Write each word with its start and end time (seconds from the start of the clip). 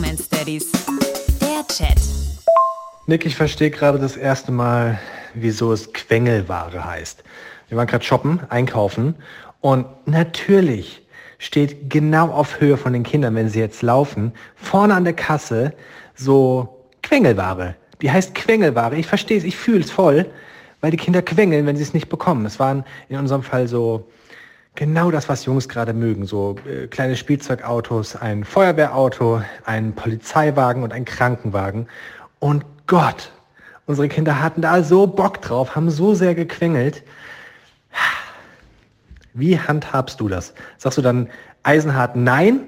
Bromance 0.00 0.30
Daddies. 0.30 0.72
Der 1.42 1.66
Chat. 1.68 2.00
Nick, 3.06 3.26
ich 3.26 3.36
verstehe 3.36 3.70
gerade 3.70 3.98
das 3.98 4.16
erste 4.16 4.50
Mal, 4.50 4.98
wieso 5.34 5.74
es 5.74 5.92
Quengelware 5.92 6.82
heißt. 6.86 7.22
Wir 7.68 7.76
waren 7.76 7.86
gerade 7.86 8.02
shoppen, 8.02 8.40
einkaufen 8.48 9.16
und 9.60 9.84
natürlich 10.06 11.02
steht 11.36 11.90
genau 11.90 12.30
auf 12.30 12.60
Höhe 12.62 12.78
von 12.78 12.94
den 12.94 13.02
Kindern, 13.02 13.34
wenn 13.34 13.50
sie 13.50 13.58
jetzt 13.58 13.82
laufen, 13.82 14.32
vorne 14.56 14.94
an 14.94 15.04
der 15.04 15.12
Kasse 15.12 15.74
so 16.14 16.86
Quengelware. 17.02 17.74
Die 18.00 18.10
heißt 18.10 18.34
Quengelware. 18.34 18.96
Ich 18.96 19.06
verstehe 19.06 19.36
es, 19.36 19.44
ich 19.44 19.56
fühle 19.56 19.80
es 19.80 19.90
voll, 19.90 20.30
weil 20.80 20.92
die 20.92 20.96
Kinder 20.96 21.20
quengeln, 21.20 21.66
wenn 21.66 21.76
sie 21.76 21.82
es 21.82 21.92
nicht 21.92 22.08
bekommen. 22.08 22.46
Es 22.46 22.58
waren 22.58 22.84
in 23.10 23.18
unserem 23.18 23.42
Fall 23.42 23.68
so 23.68 24.08
genau 24.74 25.10
das, 25.10 25.28
was 25.28 25.44
Jungs 25.44 25.68
gerade 25.68 25.92
mögen. 25.92 26.26
So 26.26 26.56
äh, 26.66 26.86
kleine 26.86 27.16
Spielzeugautos, 27.16 28.16
ein 28.16 28.44
Feuerwehrauto, 28.44 29.42
ein 29.64 29.94
Polizeiwagen 29.94 30.82
und 30.82 30.92
ein 30.92 31.04
Krankenwagen. 31.04 31.86
Und 32.38 32.64
Gott, 32.86 33.32
unsere 33.86 34.08
Kinder 34.08 34.42
hatten 34.42 34.62
da 34.62 34.82
so 34.82 35.06
Bock 35.06 35.42
drauf, 35.42 35.76
haben 35.76 35.90
so 35.90 36.14
sehr 36.14 36.34
gequengelt. 36.34 37.02
Wie 39.34 39.58
handhabst 39.58 40.20
du 40.20 40.28
das? 40.28 40.54
Sagst 40.78 40.98
du 40.98 41.02
dann 41.02 41.28
eisenhart 41.62 42.16
Nein 42.16 42.66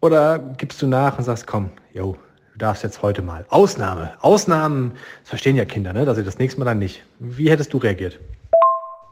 oder 0.00 0.38
gibst 0.38 0.80
du 0.80 0.86
nach 0.86 1.18
und 1.18 1.24
sagst, 1.24 1.46
komm, 1.46 1.70
yo, 1.92 2.16
du 2.52 2.58
darfst 2.58 2.82
jetzt 2.82 3.02
heute 3.02 3.22
mal. 3.22 3.44
Ausnahme. 3.50 4.12
Ausnahmen, 4.20 4.92
das 5.20 5.30
verstehen 5.30 5.56
ja 5.56 5.64
Kinder, 5.64 5.92
ne? 5.92 6.04
dass 6.04 6.16
sie 6.16 6.24
das 6.24 6.38
nächste 6.38 6.60
Mal 6.60 6.66
dann 6.66 6.78
nicht. 6.78 7.02
Wie 7.18 7.50
hättest 7.50 7.72
du 7.72 7.78
reagiert? 7.78 8.18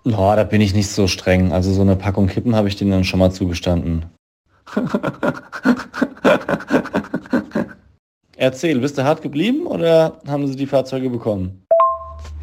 Oh, 0.04 0.32
da 0.34 0.45
bin 0.45 0.60
ich 0.60 0.74
nicht 0.74 0.88
so 0.88 1.06
streng. 1.06 1.52
Also 1.52 1.72
so 1.72 1.82
eine 1.82 1.96
Packung 1.96 2.27
Kippen 2.27 2.56
habe 2.56 2.68
ich 2.68 2.77
denen 2.77 2.90
dann 2.90 3.04
schon 3.04 3.18
mal 3.18 3.30
zugestanden. 3.30 4.06
Erzähl, 8.36 8.78
bist 8.78 8.96
du 8.96 9.04
hart 9.04 9.20
geblieben 9.20 9.66
oder 9.66 10.18
haben 10.26 10.46
sie 10.46 10.56
die 10.56 10.66
Fahrzeuge 10.66 11.10
bekommen? 11.10 11.66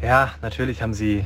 Ja, 0.00 0.30
natürlich 0.42 0.80
haben 0.80 0.94
sie 0.94 1.24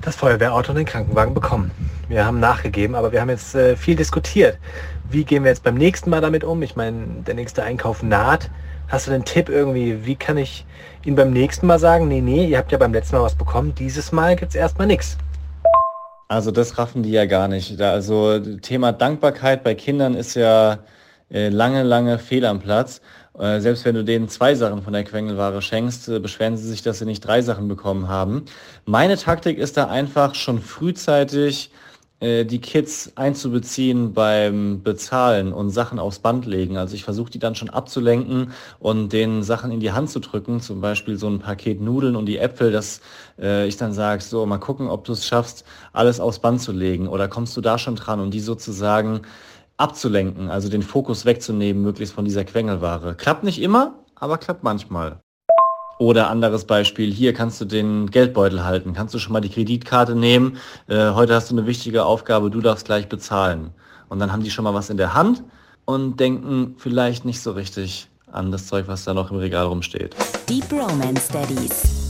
das 0.00 0.16
Feuerwehrauto 0.16 0.72
und 0.72 0.78
den 0.78 0.86
Krankenwagen 0.86 1.34
bekommen. 1.34 1.70
Wir 2.10 2.26
haben 2.26 2.40
nachgegeben, 2.40 2.96
aber 2.96 3.12
wir 3.12 3.20
haben 3.20 3.30
jetzt 3.30 3.54
äh, 3.54 3.76
viel 3.76 3.94
diskutiert. 3.94 4.58
Wie 5.08 5.22
gehen 5.22 5.44
wir 5.44 5.50
jetzt 5.50 5.62
beim 5.62 5.76
nächsten 5.76 6.10
Mal 6.10 6.20
damit 6.20 6.42
um? 6.42 6.60
Ich 6.60 6.74
meine, 6.74 7.22
der 7.24 7.34
nächste 7.34 7.62
Einkauf 7.62 8.02
naht. 8.02 8.50
Hast 8.88 9.06
du 9.06 9.12
einen 9.12 9.24
Tipp 9.24 9.48
irgendwie, 9.48 10.04
wie 10.04 10.16
kann 10.16 10.36
ich 10.36 10.66
Ihnen 11.04 11.14
beim 11.14 11.32
nächsten 11.32 11.68
Mal 11.68 11.78
sagen, 11.78 12.08
nee, 12.08 12.20
nee, 12.20 12.46
ihr 12.46 12.58
habt 12.58 12.72
ja 12.72 12.78
beim 12.78 12.92
letzten 12.92 13.14
Mal 13.14 13.22
was 13.22 13.36
bekommen, 13.36 13.76
dieses 13.76 14.10
Mal 14.10 14.34
gibt 14.34 14.50
es 14.50 14.56
erstmal 14.56 14.88
nichts. 14.88 15.18
Also 16.26 16.50
das 16.50 16.78
raffen 16.78 17.04
die 17.04 17.12
ja 17.12 17.26
gar 17.26 17.46
nicht. 17.46 17.80
Also 17.80 18.40
Thema 18.56 18.90
Dankbarkeit 18.90 19.62
bei 19.62 19.76
Kindern 19.76 20.14
ist 20.16 20.34
ja 20.34 20.80
äh, 21.30 21.48
lange, 21.48 21.84
lange 21.84 22.18
fehl 22.18 22.44
am 22.44 22.58
Platz. 22.58 23.00
Äh, 23.38 23.60
selbst 23.60 23.84
wenn 23.84 23.94
du 23.94 24.02
denen 24.02 24.28
zwei 24.28 24.56
Sachen 24.56 24.82
von 24.82 24.94
der 24.94 25.04
Quengelware 25.04 25.62
schenkst, 25.62 26.08
äh, 26.08 26.18
beschweren 26.18 26.56
sie 26.56 26.66
sich, 26.66 26.82
dass 26.82 26.98
sie 26.98 27.04
nicht 27.04 27.20
drei 27.20 27.40
Sachen 27.40 27.68
bekommen 27.68 28.08
haben. 28.08 28.46
Meine 28.84 29.16
Taktik 29.16 29.58
ist 29.58 29.76
da 29.76 29.86
einfach 29.86 30.34
schon 30.34 30.60
frühzeitig 30.60 31.70
die 32.20 32.60
Kids 32.60 33.12
einzubeziehen 33.16 34.12
beim 34.12 34.82
Bezahlen 34.82 35.54
und 35.54 35.70
Sachen 35.70 35.98
aufs 35.98 36.18
Band 36.18 36.44
legen. 36.44 36.76
Also 36.76 36.94
ich 36.94 37.04
versuche 37.04 37.30
die 37.30 37.38
dann 37.38 37.54
schon 37.54 37.70
abzulenken 37.70 38.52
und 38.78 39.12
den 39.12 39.42
Sachen 39.42 39.72
in 39.72 39.80
die 39.80 39.92
Hand 39.92 40.10
zu 40.10 40.20
drücken, 40.20 40.60
zum 40.60 40.82
Beispiel 40.82 41.16
so 41.16 41.28
ein 41.28 41.38
Paket 41.38 41.80
Nudeln 41.80 42.16
und 42.16 42.26
die 42.26 42.38
Äpfel, 42.38 42.72
dass 42.72 43.00
äh, 43.38 43.66
ich 43.66 43.78
dann 43.78 43.94
sage, 43.94 44.22
so 44.22 44.44
mal 44.44 44.58
gucken, 44.58 44.88
ob 44.88 45.04
du 45.04 45.12
es 45.12 45.26
schaffst, 45.26 45.64
alles 45.94 46.20
aufs 46.20 46.40
Band 46.40 46.60
zu 46.60 46.72
legen 46.72 47.08
oder 47.08 47.26
kommst 47.26 47.56
du 47.56 47.62
da 47.62 47.78
schon 47.78 47.96
dran 47.96 48.20
und 48.20 48.34
die 48.34 48.40
sozusagen 48.40 49.22
abzulenken, 49.78 50.50
also 50.50 50.68
den 50.68 50.82
Fokus 50.82 51.24
wegzunehmen, 51.24 51.82
möglichst 51.82 52.14
von 52.14 52.26
dieser 52.26 52.44
Quengelware. 52.44 53.14
Klappt 53.14 53.44
nicht 53.44 53.62
immer, 53.62 53.94
aber 54.14 54.36
klappt 54.36 54.62
manchmal. 54.62 55.20
Oder 56.00 56.30
anderes 56.30 56.64
Beispiel, 56.64 57.12
hier 57.12 57.34
kannst 57.34 57.60
du 57.60 57.66
den 57.66 58.10
Geldbeutel 58.10 58.64
halten, 58.64 58.94
kannst 58.94 59.12
du 59.12 59.18
schon 59.18 59.34
mal 59.34 59.42
die 59.42 59.50
Kreditkarte 59.50 60.14
nehmen, 60.14 60.56
äh, 60.88 61.10
heute 61.10 61.34
hast 61.34 61.50
du 61.50 61.54
eine 61.54 61.66
wichtige 61.66 62.06
Aufgabe, 62.06 62.50
du 62.50 62.62
darfst 62.62 62.86
gleich 62.86 63.06
bezahlen. 63.06 63.72
Und 64.08 64.18
dann 64.18 64.32
haben 64.32 64.42
die 64.42 64.50
schon 64.50 64.64
mal 64.64 64.72
was 64.72 64.88
in 64.88 64.96
der 64.96 65.12
Hand 65.12 65.42
und 65.84 66.18
denken 66.18 66.74
vielleicht 66.78 67.26
nicht 67.26 67.42
so 67.42 67.52
richtig 67.52 68.08
an 68.32 68.50
das 68.50 68.66
Zeug, 68.66 68.88
was 68.88 69.04
da 69.04 69.12
noch 69.12 69.30
im 69.30 69.36
Regal 69.36 69.66
rumsteht. 69.66 70.16
Deep 70.48 70.72
Romance 70.72 71.28
Daddies. 71.30 72.09